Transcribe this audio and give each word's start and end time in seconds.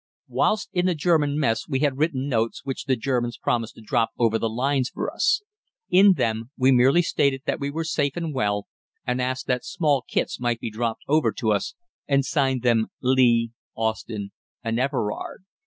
Whilst 0.27 0.67
in 0.73 0.87
the 0.87 0.95
German 0.95 1.37
mess 1.37 1.67
we 1.67 1.81
had 1.81 1.99
written 1.99 2.27
notes 2.27 2.65
which 2.65 2.85
the 2.85 2.95
Germans 2.95 3.37
promised 3.37 3.75
to 3.75 3.81
drop 3.81 4.09
over 4.17 4.39
the 4.39 4.49
lines 4.49 4.89
for 4.89 5.13
us. 5.13 5.43
In 5.91 6.13
them 6.13 6.49
we 6.57 6.71
merely 6.71 7.03
stated 7.03 7.43
that 7.45 7.59
we 7.59 7.69
were 7.69 7.83
safe 7.83 8.13
and 8.17 8.33
well, 8.33 8.65
and 9.05 9.21
asked 9.21 9.45
that 9.45 9.63
small 9.63 10.01
kits 10.09 10.39
might 10.39 10.59
be 10.59 10.71
dropped 10.71 11.03
over 11.07 11.31
to 11.33 11.51
us, 11.51 11.75
and 12.07 12.25
signed 12.25 12.63
them 12.63 12.87
Lee, 13.03 13.51
Austin, 13.75 14.31
and 14.63 14.79
Everard. 14.79 15.43